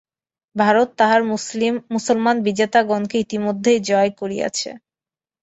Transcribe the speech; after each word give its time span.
ভারত 0.55 0.89
তাহার 0.99 1.21
মুসলমান 1.95 2.37
বিজেতাগণকে 2.45 3.15
ইতোমধ্যেই 3.23 3.79
জয় 3.89 4.11
করিয়াছে। 4.19 4.69